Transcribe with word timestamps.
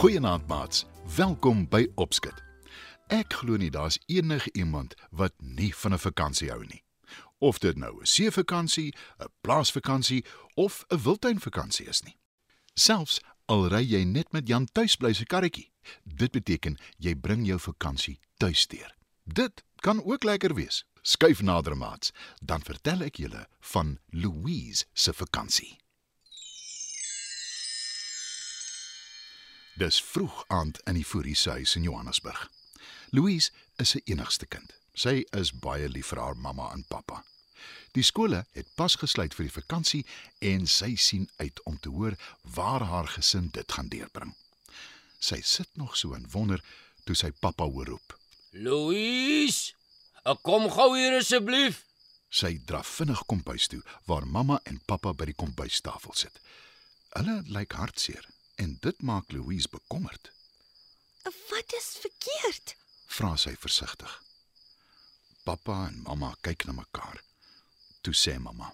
Goeienaand 0.00 0.46
maats. 0.46 0.86
Welkom 1.16 1.68
by 1.68 1.88
Opskit. 1.94 2.49
Ek 3.10 3.32
glo 3.34 3.56
nie 3.58 3.72
daar's 3.74 3.98
enige 4.06 4.52
iemand 4.54 4.94
wat 5.10 5.34
nie 5.38 5.74
van 5.74 5.92
'n 5.92 5.98
vakansie 5.98 6.50
hou 6.50 6.64
nie. 6.64 6.84
Of 7.38 7.58
dit 7.58 7.76
nou 7.76 8.00
'n 8.00 8.06
seevakansie, 8.06 8.94
'n 9.18 9.26
plaasvakansie 9.40 10.24
of 10.54 10.84
'n 10.88 11.02
wildtuinvakansie 11.02 11.86
is 11.88 12.02
nie. 12.02 12.16
Selfs 12.74 13.20
al 13.46 13.68
ry 13.68 13.82
jy 13.82 14.04
net 14.04 14.32
met 14.32 14.48
Jan 14.48 14.66
tuisbly 14.72 15.12
se 15.12 15.24
karretjie, 15.24 15.72
dit 16.04 16.30
beteken 16.30 16.78
jy 16.98 17.14
bring 17.14 17.46
jou 17.46 17.58
vakansie 17.58 18.20
tuis 18.36 18.66
deur. 18.66 18.94
Dit 19.24 19.64
kan 19.76 20.04
ook 20.04 20.22
lekker 20.22 20.54
wees. 20.54 20.84
Skuif 21.02 21.42
nader 21.42 21.76
maats, 21.76 22.12
dan 22.40 22.62
vertel 22.62 23.00
ek 23.02 23.16
julle 23.16 23.48
van 23.60 23.98
Louise 24.10 24.84
se 24.92 25.12
vakansie. 25.12 25.78
Dis 29.76 30.02
vroeg 30.02 30.44
aand 30.46 30.80
in 30.84 30.94
die 30.94 31.04
Fourie 31.04 31.34
se 31.34 31.50
huis 31.50 31.76
in 31.76 31.82
Johannesburg. 31.82 32.59
Louise 33.10 33.50
is 33.82 33.94
sy 33.94 34.00
enigste 34.06 34.46
kind. 34.46 34.70
Sy 34.94 35.24
is 35.34 35.50
baie 35.50 35.88
lief 35.88 36.12
vir 36.12 36.20
haar 36.22 36.36
mamma 36.38 36.68
en 36.74 36.84
pappa. 36.86 37.24
Die 37.96 38.04
skole 38.06 38.44
het 38.54 38.68
pas 38.78 38.94
gesluit 38.94 39.34
vir 39.34 39.48
die 39.48 39.54
vakansie 39.54 40.04
en 40.46 40.68
sy 40.70 40.92
sien 40.94 41.26
uit 41.42 41.58
om 41.66 41.78
te 41.82 41.90
hoor 41.90 42.14
waar 42.54 42.86
haar 42.86 43.10
gesin 43.16 43.50
dit 43.56 43.72
gaan 43.72 43.90
deurbring. 43.90 44.30
Sy 45.18 45.40
sit 45.42 45.68
nog 45.74 45.96
so 45.98 46.14
en 46.14 46.28
wonder 46.30 46.62
toe 47.04 47.18
sy 47.18 47.32
pappa 47.42 47.66
hoor 47.66 47.90
roep. 47.90 48.14
Louise, 48.54 49.74
kom 50.46 50.70
gou 50.70 50.92
hier 50.94 51.18
asseblief. 51.18 51.84
Sy 52.30 52.60
draf 52.66 52.86
vinnig 53.00 53.24
kombuis 53.26 53.66
toe 53.66 53.82
waar 54.06 54.26
mamma 54.26 54.60
en 54.70 54.78
pappa 54.86 55.12
by 55.12 55.32
die 55.32 55.38
kombuistafel 55.38 56.14
sit. 56.14 56.38
Hulle 57.18 57.40
lyk 57.50 57.74
hartseer 57.74 58.22
en 58.62 58.76
dit 58.84 59.02
maak 59.02 59.32
Louise 59.34 59.70
bekommerd. 59.72 60.30
Wat 61.50 61.74
is 61.74 61.96
verkeerd? 62.04 62.78
Vra 63.10 63.34
sy 63.36 63.56
versigtig. 63.58 64.12
Pappa 65.44 65.88
en 65.88 66.02
mamma 66.06 66.30
kyk 66.46 66.68
na 66.68 66.76
mekaar. 66.76 67.18
Toe 68.06 68.14
sê 68.14 68.36
mamma: 68.38 68.70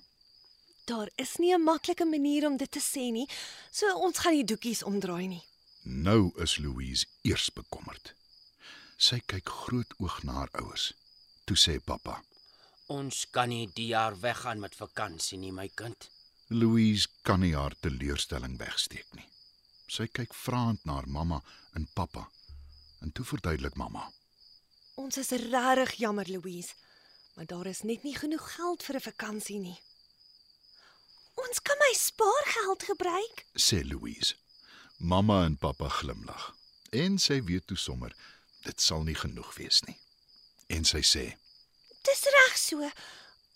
Daar 0.87 1.11
is 1.17 1.37
nie 1.39 1.55
'n 1.55 1.63
maklike 1.65 2.05
manier 2.05 2.47
om 2.47 2.57
dit 2.57 2.71
te 2.71 2.81
sê 2.81 3.11
nie, 3.13 3.29
so 3.71 3.87
ons 3.97 4.19
gaan 4.19 4.35
die 4.35 4.45
doekies 4.45 4.83
omdraai 4.83 5.27
nie. 5.27 5.45
"Nou 5.85 6.33
is 6.43 6.59
Louise 6.59 7.07
eers 7.23 7.51
bekommerd." 7.51 8.15
Sy 8.99 9.21
kyk 9.27 9.49
groot 9.49 9.95
oog 9.99 10.23
na 10.23 10.33
haar 10.33 10.51
ouers. 10.53 10.93
Toe 11.45 11.57
sê 11.57 11.81
pappa: 11.85 12.23
Ons 12.87 13.27
kan 13.31 13.49
nie 13.49 13.67
die 13.75 13.87
jaar 13.87 14.21
weggaan 14.21 14.61
met 14.61 14.75
vakansie 14.75 15.39
nie, 15.39 15.53
my 15.53 15.69
kind. 15.69 16.11
"Louise 16.49 17.09
kan 17.23 17.41
nie 17.41 17.55
haar 17.55 17.75
teleurstelling 17.81 18.59
wegsteek 18.59 19.15
nie." 19.15 19.29
Sy 19.89 20.07
kyk 20.07 20.35
vraend 20.35 20.85
na 20.85 20.93
haar 20.93 21.09
mamma 21.09 21.43
en 21.75 21.89
pappa. 21.95 22.29
En 23.01 23.13
toe 23.13 23.25
verduidelik 23.25 23.75
mamma: 23.75 24.13
Ons 24.97 25.19
is 25.21 25.29
regtig 25.31 25.93
jammer, 26.01 26.29
Louise, 26.31 26.73
maar 27.35 27.47
daar 27.47 27.67
is 27.67 27.83
net 27.83 28.03
nie 28.03 28.17
genoeg 28.17 28.55
geld 28.55 28.83
vir 28.83 28.97
'n 28.97 29.01
vakansie 29.11 29.59
nie. 29.59 29.81
Ons 31.35 31.61
kan 31.63 31.77
my 31.79 31.93
spaargeld 31.95 32.83
gebruik. 32.83 33.45
sê 33.55 33.85
Louise. 33.85 34.35
Mamma 34.97 35.45
en 35.45 35.57
pappa 35.59 35.89
glimlag. 35.89 36.55
En 36.91 37.19
sy 37.19 37.43
weet 37.45 37.67
toe 37.67 37.77
sommer 37.77 38.17
dit 38.63 38.81
sal 38.81 39.03
nie 39.03 39.15
genoeg 39.15 39.55
wees 39.57 39.83
nie. 39.83 39.99
En 40.67 40.85
sy 40.85 41.03
sê: 41.03 41.37
Dis 42.03 42.23
reg 42.23 42.57
so. 42.59 42.91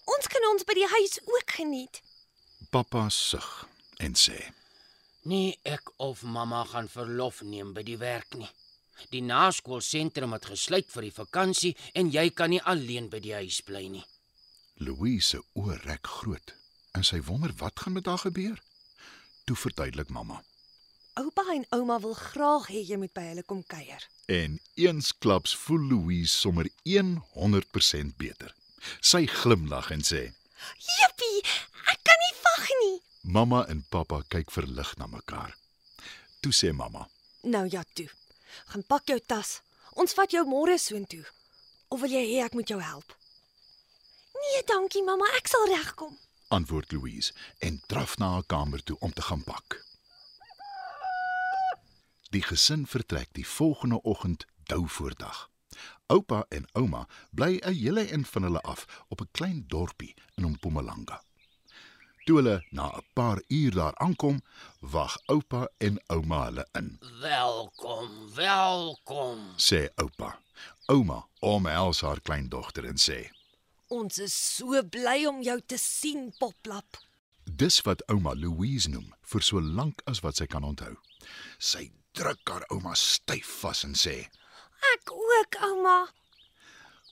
Ons 0.04 0.26
kan 0.26 0.44
ons 0.52 0.64
by 0.64 0.74
die 0.74 0.88
huis 0.88 1.20
ook 1.24 1.50
geniet. 1.50 2.02
"Pappa 2.70 3.08
sug 3.08 3.68
en 3.96 4.14
sê: 4.14 4.52
Nie 5.22 5.58
ek 5.62 5.90
of 5.96 6.22
mamma 6.22 6.64
gaan 6.64 6.88
verlof 6.88 7.42
neem 7.42 7.72
by 7.72 7.82
die 7.82 7.98
werk 7.98 8.34
nie. 8.34 8.50
Die 9.08 9.22
naskoolsentrum 9.24 10.32
het 10.36 10.50
gesluit 10.52 10.88
vir 10.92 11.08
die 11.08 11.16
vakansie 11.16 11.76
en 11.94 12.12
jy 12.12 12.28
kan 12.30 12.50
nie 12.52 12.62
alleen 12.62 13.08
by 13.10 13.20
die 13.24 13.34
huis 13.34 13.60
bly 13.66 13.86
nie. 13.88 14.04
Louise 14.80 15.26
se 15.26 15.40
oë 15.60 15.80
rek 15.84 16.06
groot 16.20 16.54
en 16.96 17.04
sy 17.06 17.20
wonder 17.26 17.52
wat 17.60 17.80
gaan 17.80 17.96
met 17.98 18.06
haar 18.06 18.22
gebeur. 18.24 18.60
Toe 19.44 19.56
verduidelik 19.56 20.08
mamma. 20.08 20.42
Oupa 21.20 21.44
en 21.52 21.66
ouma 21.74 21.98
wil 22.00 22.14
graag 22.14 22.68
hê 22.70 22.80
jy 22.86 22.96
moet 23.00 23.12
by 23.12 23.24
hulle 23.32 23.42
kom 23.44 23.62
kuier. 23.66 24.04
En 24.30 24.58
eensklaps 24.78 25.56
voel 25.64 25.88
Louise 25.90 26.32
sommer 26.32 26.68
100% 26.86 28.16
beter. 28.16 28.54
Sy 29.00 29.26
glimlag 29.26 29.90
en 29.90 30.04
sê: 30.06 30.22
Jippie, 30.86 31.42
ek 31.92 32.00
kan 32.06 32.22
nie 32.24 32.36
wag 32.44 32.70
nie. 32.82 32.96
Mamma 33.36 33.64
en 33.68 33.82
pappa 33.90 34.22
kyk 34.32 34.54
verlig 34.54 34.94
na 34.96 35.10
mekaar. 35.10 35.56
Toe 36.40 36.54
sê 36.56 36.72
mamma: 36.72 37.08
Nou 37.42 37.66
ja 37.68 37.84
toe. 37.94 38.08
Gaan 38.66 38.86
pak 38.86 39.06
jou 39.06 39.20
tas. 39.20 39.60
Ons 39.94 40.14
vat 40.14 40.30
jou 40.30 40.44
môre 40.46 40.78
soontoe. 40.78 41.24
Of 41.88 42.00
wil 42.00 42.10
jy 42.10 42.24
hê 42.32 42.44
ek 42.44 42.54
moet 42.54 42.68
jou 42.68 42.80
help? 42.80 43.16
Nee, 44.34 44.62
dankie 44.66 45.02
mamma, 45.02 45.26
ek 45.36 45.48
sal 45.48 45.66
regkom. 45.66 46.18
antwoord 46.50 46.92
Louise 46.92 47.32
en 47.58 47.82
draf 47.86 48.16
na 48.18 48.28
haar 48.30 48.46
kamer 48.46 48.82
toe 48.82 48.96
om 48.98 49.12
te 49.12 49.22
gaan 49.22 49.44
pak. 49.44 49.84
Die 52.30 52.42
gesin 52.42 52.86
vertrek 52.86 53.28
die 53.32 53.46
volgende 53.46 54.02
oggend 54.02 54.46
dou 54.66 54.88
voordag. 54.88 55.50
Oupa 56.06 56.44
en 56.48 56.66
ouma 56.72 57.06
bly 57.30 57.60
'n 57.62 57.74
hele 57.74 58.04
en 58.06 58.24
van 58.24 58.42
hulle 58.42 58.60
af 58.60 58.86
op 59.08 59.20
'n 59.20 59.28
klein 59.30 59.64
dorpie 59.66 60.14
in 60.34 60.50
Mpumalanga. 60.50 61.22
Toe 62.24 62.36
hulle 62.36 62.56
na 62.70 62.86
'n 62.96 63.04
paar 63.12 63.42
uur 63.48 63.74
daar 63.74 63.96
aankom, 63.96 64.42
wag 64.80 65.18
oupa 65.26 65.68
en 65.78 66.02
ouma 66.06 66.44
hulle 66.44 66.66
in. 66.72 66.98
Welkom, 67.20 68.34
welkom. 68.34 69.38
Sê 69.56 69.88
oupa. 69.94 70.38
Ouma 70.86 71.28
omhels 71.38 72.00
haar 72.00 72.20
kleindogter 72.20 72.84
en 72.84 72.98
sê: 72.98 73.30
Ons 73.88 74.18
is 74.18 74.56
so 74.56 74.82
bly 74.82 75.26
om 75.26 75.42
jou 75.42 75.60
te 75.66 75.76
sien, 75.76 76.34
Poplap. 76.38 76.96
Dis 77.44 77.80
wat 77.80 78.04
ouma 78.06 78.34
Louise 78.34 78.88
noem 78.88 79.14
vir 79.32 79.42
so 79.42 79.60
lank 79.60 80.02
as 80.04 80.20
wat 80.20 80.36
sy 80.36 80.46
kan 80.46 80.64
onthou. 80.64 80.96
Sy 81.58 81.90
druk 82.12 82.48
haar 82.48 82.64
ouma 82.68 82.94
styf 82.94 83.60
vas 83.62 83.84
en 83.84 83.94
sê: 83.94 84.28
Ek 84.94 85.12
ook, 85.12 85.56
ouma. 85.62 86.08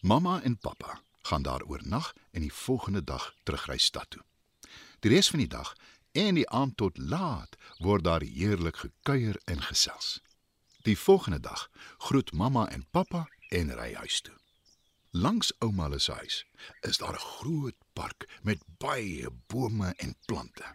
"Mamma 0.02 0.40
en 0.42 0.58
pappa 0.58 1.00
gaan 1.22 1.42
daar 1.42 1.62
oornag 1.62 2.12
en 2.30 2.40
die 2.40 2.52
volgende 2.52 3.04
dag 3.04 3.34
terugry 3.42 3.78
stad 3.78 4.10
toe. 4.10 4.22
Die 4.98 5.10
res 5.10 5.28
van 5.30 5.38
die 5.38 5.50
dag 5.50 5.74
en 6.12 6.34
die 6.34 6.48
aand 6.50 6.76
tot 6.76 6.98
laat 6.98 7.56
word 7.78 8.04
daar 8.04 8.24
heerlik 8.26 8.76
gekuier 8.76 9.38
en 9.44 9.62
gesels. 9.62 10.18
Die 10.82 10.98
volgende 10.98 11.40
dag 11.40 11.68
groet 11.98 12.32
mamma 12.32 12.68
en 12.68 12.86
pappa 12.90 13.28
en 13.48 13.74
ry 13.74 13.92
huis 13.94 14.20
toe. 14.20 14.34
Langs 15.10 15.52
ouma 15.58 15.98
se 15.98 16.12
huis 16.12 16.44
is 16.80 16.98
daar 16.98 17.14
'n 17.14 17.28
groot 17.38 17.78
park 17.92 18.28
met 18.42 18.62
baie 18.78 19.30
bome 19.46 19.94
en 19.96 20.14
plante. 20.26 20.66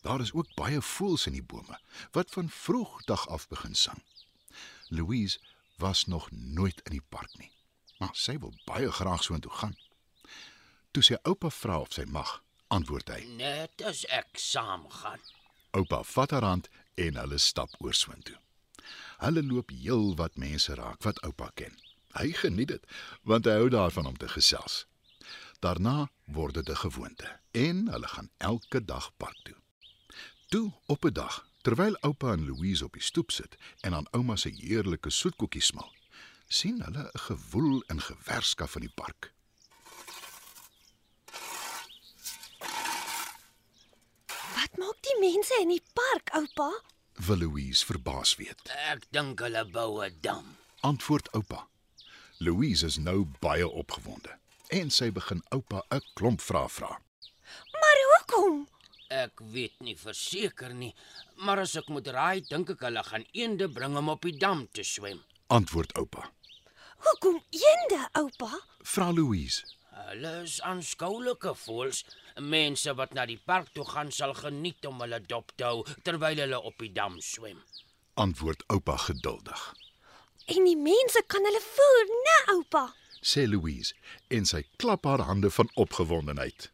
Daar 0.00 0.20
is 0.20 0.32
ook 0.32 0.54
baie 0.54 0.80
voëls 0.80 1.26
in 1.26 1.32
die 1.32 1.42
bome 1.42 1.80
wat 2.10 2.30
van 2.30 2.50
vroegdag 2.50 3.28
af 3.28 3.48
begin 3.48 3.74
sang. 3.74 4.02
Louise 4.88 5.38
was 5.76 6.04
nog 6.04 6.30
nooit 6.30 6.80
in 6.84 6.92
die 6.92 7.06
park 7.08 7.38
nie, 7.38 7.52
maar 7.98 8.14
sy 8.16 8.38
wil 8.38 8.54
baie 8.64 8.92
graag 8.92 9.22
soontoe 9.22 9.52
gaan. 9.52 9.76
Toe 10.92 11.02
sy 11.04 11.16
oupa 11.28 11.50
vra 11.52 11.80
of 11.84 11.92
sy 11.92 12.04
mag, 12.08 12.30
antwoord 12.72 13.10
hy. 13.12 13.20
Net 13.36 13.82
as 13.84 14.04
ek 14.14 14.40
saamgaan. 14.40 15.20
Oupa 15.76 16.00
vat 16.14 16.32
haar 16.32 16.46
hand 16.48 16.68
en 16.96 17.18
hulle 17.20 17.38
stap 17.38 17.74
oor 17.84 17.94
soontoe. 17.94 18.38
Hulle 19.20 19.42
loop 19.44 19.74
heel 19.74 20.14
wat 20.16 20.38
mense 20.40 20.74
raak 20.78 21.04
wat 21.04 21.20
oupa 21.26 21.50
ken. 21.60 21.76
Hy 22.16 22.32
geniet 22.40 22.72
dit 22.72 22.84
want 23.28 23.46
hy 23.46 23.58
hou 23.60 23.68
daarvan 23.72 24.08
om 24.08 24.16
te 24.16 24.30
gesels. 24.32 24.86
Daarna 25.60 26.08
word 26.24 26.54
dit 26.54 26.68
'n 26.70 26.82
gewoonte 26.86 27.28
en 27.52 27.88
hulle 27.92 28.08
gaan 28.08 28.30
elke 28.38 28.84
dag 28.84 29.10
park 29.16 29.38
toe. 29.44 29.56
Toe 30.48 30.72
op 30.86 31.04
'n 31.04 31.12
dag, 31.12 31.46
terwyl 31.62 31.96
oupa 32.00 32.32
en 32.32 32.46
Louise 32.46 32.84
op 32.84 32.92
die 32.92 33.02
stoep 33.02 33.30
sit 33.30 33.56
en 33.80 33.94
aan 33.94 34.10
ouma 34.10 34.36
se 34.36 34.48
heerlike 34.48 35.10
soetkoekies 35.10 35.66
smaak, 35.66 35.94
sien 36.48 36.82
hulle 36.82 37.10
'n 37.12 37.18
gewoel 37.18 37.82
en 37.86 38.00
gewerskaf 38.00 38.74
in 38.74 38.80
die 38.80 38.94
park. 38.94 39.32
Maak 44.78 44.98
die 45.02 45.18
mense 45.20 45.58
in 45.62 45.72
die 45.74 45.82
park, 45.94 46.30
oupa? 46.38 46.70
Wil 47.26 47.42
Louise 47.42 47.86
verbaas 47.86 48.36
weet. 48.38 48.70
Ek 48.92 49.06
dink 49.14 49.40
hulle 49.42 49.64
bou 49.74 50.02
'n 50.04 50.14
dam. 50.22 50.56
Antwoord 50.80 51.28
oupa. 51.34 51.66
Louise 52.38 52.86
is 52.86 52.98
nou 52.98 53.24
baie 53.40 53.66
opgewonde 53.66 54.38
en 54.70 54.90
sy 54.90 55.10
begin 55.10 55.42
oupa 55.50 55.82
'n 55.90 56.02
klomp 56.14 56.40
vrae 56.40 56.68
vra. 56.68 57.00
Maar 57.80 57.98
hoekom? 58.12 58.68
Ek 59.08 59.40
weet 59.40 59.80
nie 59.80 59.96
verseker 59.96 60.74
nie, 60.74 60.94
maar 61.36 61.58
as 61.58 61.76
ek 61.76 61.88
moet 61.88 62.06
raai, 62.06 62.40
dink 62.40 62.70
ek 62.70 62.80
hulle 62.80 63.02
gaan 63.02 63.24
eende 63.32 63.68
bring 63.68 63.96
om 63.96 64.08
op 64.08 64.22
die 64.22 64.36
dam 64.36 64.68
te 64.72 64.82
swem. 64.82 65.24
Antwoord 65.46 65.96
oupa. 65.96 66.30
Hoekom 66.98 67.42
eende, 67.50 68.08
oupa? 68.12 68.50
Vra 68.82 69.10
Louise. 69.10 69.64
Hulle 70.06 70.32
is 70.44 70.60
aanskoulike 70.62 71.52
voëls. 71.58 72.04
Mense 72.54 72.94
wat 72.94 73.14
na 73.16 73.24
die 73.26 73.40
park 73.50 73.72
toe 73.74 73.84
gaan 73.88 74.12
sal 74.14 74.34
geniet 74.38 74.86
om 74.86 75.00
hulle 75.02 75.18
dop 75.32 75.50
te 75.56 75.66
hou 75.66 75.82
terwyl 76.06 76.38
hulle 76.44 76.60
op 76.70 76.78
die 76.82 76.92
dam 76.94 77.18
swem. 77.24 77.58
Antwoord 78.14 78.62
oupa 78.74 78.96
geduldig. 79.08 79.62
En 80.54 80.64
die 80.64 80.78
mense 80.78 81.22
kan 81.26 81.44
hulle 81.44 81.62
voer, 81.64 82.12
né, 82.26 82.36
oupa? 82.54 82.84
Sê 83.20 83.46
Louise 83.48 83.94
en 84.30 84.46
sy 84.46 84.62
klap 84.78 85.04
haar 85.04 85.26
hande 85.26 85.50
van 85.50 85.70
opgewondenheid. 85.74 86.70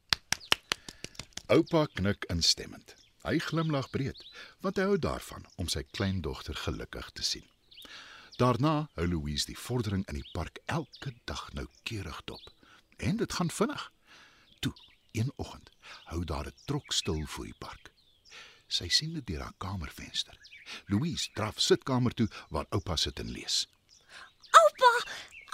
Oupa 1.48 1.86
knik 1.96 2.28
instemmend. 2.32 2.94
Hy 3.24 3.38
glimlag 3.40 3.88
breed, 3.90 4.20
want 4.60 4.76
hy 4.76 4.84
hou 4.90 4.98
daarvan 5.00 5.46
om 5.56 5.68
sy 5.72 5.82
kleindogter 5.96 6.56
gelukkig 6.66 7.08
te 7.16 7.24
sien. 7.24 7.46
Daarna 8.36 8.90
hou 8.98 9.06
Louise 9.08 9.48
die 9.48 9.58
vordering 9.58 10.04
in 10.12 10.20
die 10.20 10.30
park 10.36 10.60
elke 10.66 11.14
dag 11.24 11.46
noukeurig 11.56 12.20
dop. 12.28 12.52
En 13.04 13.16
dit 13.16 13.32
gaan 13.32 13.50
vinnig. 13.50 13.92
Toe, 14.58 14.74
een 15.12 15.32
oggend, 15.36 15.70
hou 16.04 16.24
daar 16.24 16.46
'n 16.46 16.54
trok 16.64 16.92
stil 16.92 17.26
voor 17.26 17.44
die 17.44 17.58
park. 17.58 17.92
Sy 18.66 18.88
sien 18.88 19.12
dit 19.12 19.26
deur 19.26 19.40
haar 19.40 19.58
kamervenster. 19.58 20.38
Louise 20.86 21.30
draf 21.32 21.60
sitkamer 21.60 22.14
toe 22.14 22.28
waar 22.48 22.66
oupa 22.68 22.96
sit 22.96 23.18
en 23.18 23.30
lees. 23.30 23.68
Oupa, 24.50 24.92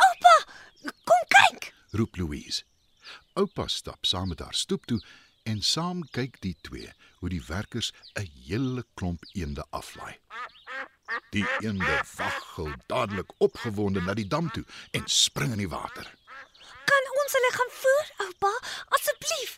oupa, 0.07 0.53
kom 0.83 1.25
kyk. 1.29 1.75
Roep 1.91 2.17
Louise. 2.17 2.63
Oupa 3.33 3.67
stap 3.67 4.05
saam 4.05 4.29
met 4.29 4.39
haar 4.39 4.55
stoep 4.55 4.87
toe 4.87 5.03
en 5.43 5.63
saam 5.63 6.09
kyk 6.11 6.41
die 6.41 6.57
twee 6.61 6.93
hoe 7.19 7.29
die 7.29 7.45
werkers 7.47 7.93
'n 8.15 8.31
hele 8.47 8.87
klomp 8.95 9.25
eende 9.33 9.67
aflaai. 9.71 10.19
Die 11.31 11.47
eende 11.61 12.03
waggel 12.17 12.75
dadelik 12.87 13.33
opgewonde 13.39 14.01
na 14.01 14.15
die 14.15 14.27
dam 14.27 14.51
toe 14.51 14.65
en 14.91 15.03
spring 15.07 15.53
in 15.53 15.59
die 15.59 15.69
water. 15.69 16.19
Ons 17.31 17.39
hulle 17.39 17.51
gaan 17.55 17.69
voer, 17.79 18.09
oupa? 18.25 18.49
Asseblief. 18.97 19.51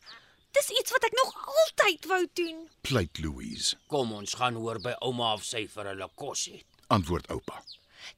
Dis 0.52 0.66
iets 0.76 0.92
wat 0.92 1.06
ek 1.08 1.14
nog 1.16 1.28
altyd 1.48 2.08
wou 2.10 2.19
doen. 2.36 2.58
Pleit 2.84 3.20
Louise. 3.24 3.78
Kom 3.88 4.10
ons 4.12 4.34
gaan 4.36 4.58
hoor 4.60 4.76
by 4.84 4.92
ouma 5.00 5.30
of 5.38 5.46
sy 5.48 5.62
vir 5.72 5.88
hulle 5.88 6.08
kos 6.20 6.42
het. 6.52 6.66
Antwoord 6.92 7.30
oupa. 7.32 7.62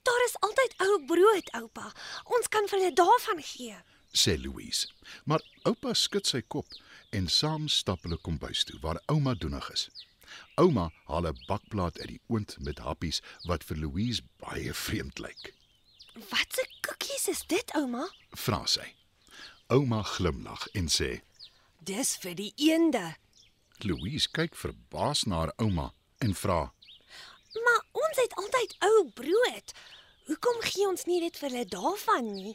Daar 0.09 0.25
is 0.25 0.35
altyd 0.49 0.75
ou 0.89 0.97
brood, 1.07 1.53
oupa. 1.61 1.93
Ons 2.35 2.51
kan 2.51 2.67
vir 2.73 2.81
hulle 2.81 2.97
daarvan 2.99 3.45
gee. 3.53 3.77
Sê 4.11 4.35
Louise. 4.43 4.91
Maar 5.23 5.47
oupa 5.71 5.95
skud 6.03 6.27
sy 6.27 6.43
kop 6.57 6.75
en 7.15 7.31
saam 7.31 7.71
stap 7.71 8.03
hulle 8.09 8.19
kombuis 8.27 8.65
toe 8.67 8.83
waar 8.83 8.99
ouma 9.07 9.37
doenig 9.39 9.71
is. 9.77 9.87
Ouma 10.59 10.89
haal 11.07 11.31
'n 11.31 11.39
bakplaat 11.47 12.03
uit 12.03 12.17
die 12.17 12.21
oond 12.27 12.57
met 12.59 12.83
happies 12.83 13.23
wat 13.47 13.63
vir 13.63 13.79
Louise 13.87 14.27
baie 14.43 14.75
vreemd 14.75 15.23
lyk. 15.23 15.55
Wat 16.35 16.59
'n 16.59 16.71
koekies 16.83 17.31
is 17.31 17.47
dit, 17.47 17.71
ouma? 17.79 18.11
Vra 18.35 18.67
sy. 18.67 18.91
Ouma 19.75 20.03
glimlag 20.03 20.69
en 20.79 20.87
sê: 20.87 21.09
Dis 21.83 22.13
vir 22.23 22.37
die 22.39 22.53
eende. 22.63 23.17
Louise 23.83 24.31
kyk 24.31 24.55
verbaas 24.55 25.25
na 25.27 25.41
haar 25.41 25.53
ouma 25.65 25.89
en 26.23 26.35
vra: 26.39 26.61
Maar 27.65 27.83
ons 28.05 28.21
het 28.23 28.37
altyd 28.43 28.77
ou 28.89 29.01
brood. 29.19 29.75
Hoekom 30.29 30.63
gee 30.69 30.87
ons 30.87 31.05
nie 31.11 31.19
net 31.27 31.43
vir 31.43 31.51
hulle 31.51 31.67
daarvan 31.75 32.31
nie? 32.37 32.55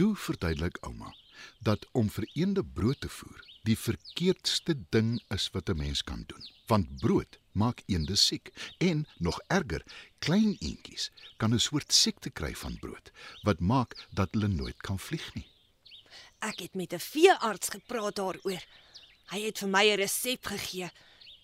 "Toe 0.00 0.16
verduidelik 0.16 0.80
ouma 0.88 1.12
dat 1.60 1.84
om 1.92 2.08
vir 2.08 2.30
eende 2.32 2.64
brood 2.64 3.00
te 3.00 3.08
voer 3.08 3.44
die 3.68 3.78
verkeerdste 3.78 4.80
ding 4.88 5.20
is 5.36 5.50
wat 5.52 5.68
'n 5.68 5.76
mens 5.76 6.02
kan 6.02 6.24
doen, 6.26 6.44
want 6.66 6.96
brood 6.96 7.38
maak 7.52 7.82
eende 7.86 8.16
siek 8.16 8.52
en 8.78 9.06
nog 9.18 9.40
erger, 9.48 9.82
klein 10.18 10.56
eendjies 10.60 11.10
kan 11.36 11.52
'n 11.52 11.60
soort 11.60 11.92
siekte 11.92 12.30
kry 12.30 12.54
van 12.54 12.78
brood 12.78 13.12
wat 13.42 13.60
maak 13.60 14.06
dat 14.10 14.28
hulle 14.32 14.48
nooit 14.48 14.80
kan 14.80 14.98
vlieg 14.98 15.34
nie." 15.34 15.53
Ek 16.44 16.60
het 16.60 16.74
met 16.74 16.92
'n 16.92 17.00
veearts 17.00 17.68
gepraat 17.68 18.16
daaroor. 18.16 18.62
Hy 19.32 19.40
het 19.40 19.58
vir 19.58 19.68
my 19.68 19.84
'n 19.90 19.96
resep 19.96 20.46
gegee. 20.46 20.90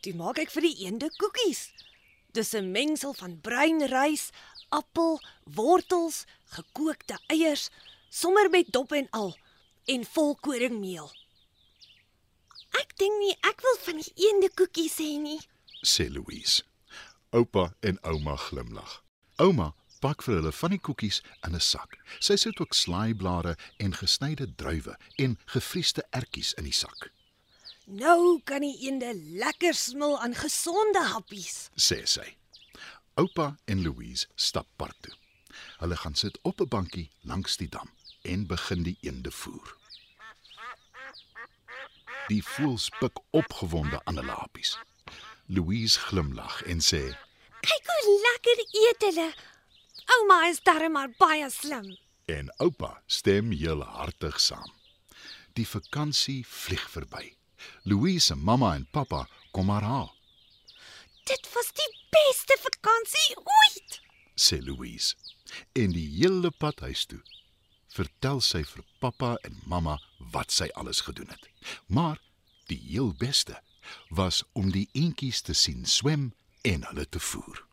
Toe 0.01 0.15
maak 0.15 0.39
ek 0.39 0.51
vir 0.51 0.63
die 0.63 0.85
eende 0.85 1.11
koekies. 1.17 1.73
Dis 2.33 2.55
'n 2.55 2.71
mengsel 2.71 3.15
van 3.15 3.41
bruin 3.41 3.87
rys, 3.87 4.31
appel, 4.69 5.21
wortels, 5.45 6.25
gekookte 6.45 7.19
eiers, 7.27 7.71
sommer 8.09 8.51
met 8.51 8.73
dop 8.73 8.93
en 8.93 9.09
al 9.11 9.37
en 9.85 10.05
volkoringmeel. 10.05 11.11
Ek 12.71 12.97
dink 12.97 13.19
nie 13.19 13.37
ek 13.41 13.61
wil 13.61 13.77
van 13.81 13.97
die 13.97 14.13
eende 14.29 14.51
koekies 14.55 14.99
hê 14.99 15.19
nie. 15.19 15.41
sê 15.83 16.09
Louise. 16.09 16.63
Oupa 17.31 17.75
en 17.81 17.99
ouma 18.03 18.37
glimlag. 18.37 19.03
Ouma 19.37 19.75
pak 20.01 20.23
vir 20.23 20.35
hulle 20.41 20.53
van 20.53 20.71
die 20.71 20.81
koekies 20.81 21.23
in 21.47 21.55
'n 21.55 21.61
sak. 21.61 21.97
Sy 22.19 22.37
sit 22.37 22.61
ook 22.61 22.75
slaaiblare 22.75 23.57
en 23.79 23.95
gesnyde 23.95 24.55
druiwe 24.57 24.97
en 25.17 25.39
gefriesde 25.47 26.05
ertjies 26.11 26.53
in 26.55 26.65
die 26.65 26.73
sak, 26.83 27.11
Nou 27.87 28.41
kan 28.45 28.61
die 28.63 28.77
eende 28.87 29.15
lekker 29.15 29.75
smil 29.75 30.19
aan 30.21 30.35
gesonde 30.35 31.03
happies. 31.13 31.71
sê 31.75 32.05
sy. 32.07 32.37
Oupa 33.15 33.57
en 33.65 33.83
Louise 33.83 34.27
stap 34.35 34.67
park 34.77 34.97
toe. 35.01 35.15
Hulle 35.79 35.97
gaan 35.97 36.15
sit 36.15 36.39
op 36.43 36.61
'n 36.61 36.69
bankie 36.69 37.11
langs 37.23 37.57
die 37.57 37.69
dam 37.69 37.91
en 38.23 38.47
begin 38.47 38.83
die 38.83 38.97
eende 39.01 39.31
voer. 39.31 39.77
Die 42.29 42.43
voëls 42.45 42.89
pik 43.01 43.19
opgewonde 43.31 44.01
aan 44.05 44.17
hulle 44.17 44.37
happies. 44.39 44.79
Louise 45.47 45.99
glimlag 45.99 46.63
en 46.63 46.79
sê: 46.81 47.03
Kyk 47.61 47.87
hoe 47.87 48.21
lekker 48.27 48.59
eet 48.85 49.01
hulle. 49.09 49.35
Ouma 50.15 50.47
is 50.49 50.61
darem 50.63 50.93
maar 50.93 51.11
baie 51.19 51.51
slim. 51.51 51.97
en 52.31 52.51
oupa 52.63 53.03
stem 53.07 53.51
heel 53.51 53.83
hartig 53.83 54.41
saam. 54.41 54.73
Die 55.59 55.67
vakansie 55.67 56.45
vlieg 56.47 56.91
verby. 56.91 57.35
Louise 57.83 58.25
se 58.27 58.35
mamma 58.35 58.75
en 58.75 58.87
pappa 58.91 59.27
kom 59.53 59.69
haar 59.69 59.83
haal, 59.83 60.15
Dit 61.25 61.49
was 61.55 61.69
die 61.73 61.91
beste 62.11 62.57
vakansie 62.63 63.37
ooit. 63.37 64.01
sê 64.35 64.59
Louise. 64.63 65.15
En 65.73 65.91
die 65.93 66.07
hele 66.19 66.51
pad 66.51 66.81
huis 66.81 67.05
toe 67.07 67.21
vertel 67.91 68.41
sy 68.41 68.63
vir 68.65 68.85
pappa 69.01 69.35
en 69.45 69.59
mamma 69.67 69.99
wat 70.33 70.51
sy 70.55 70.69
alles 70.75 71.01
gedoen 71.01 71.29
het. 71.29 71.49
Maar 71.87 72.21
die 72.67 72.79
heel 72.79 73.13
beste 73.19 73.61
was 74.09 74.45
om 74.53 74.71
die 74.71 74.89
eentjies 74.93 75.43
te 75.43 75.55
sien 75.55 75.85
swem 75.87 76.33
en 76.63 76.85
hulle 76.87 77.07
te 77.09 77.21
voer. 77.21 77.65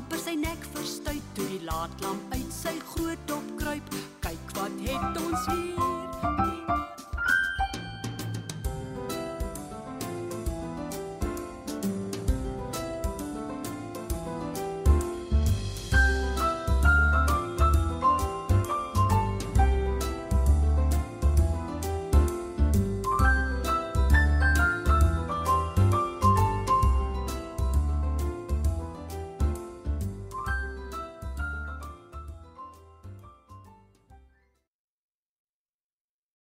amper 0.00 0.20
sy 0.22 0.32
nek 0.40 0.62
verstuit 0.74 1.26
toe 1.36 1.44
die 1.50 1.60
laadlamp 1.66 2.32
uit 2.32 2.56
sy 2.56 2.72
groot 2.94 3.28
dop 3.28 3.54
kruip. 3.60 3.94
Kyk 4.24 4.56
wat 4.56 4.82
het 4.88 5.24
ons 5.26 5.48
hier. 5.52 5.89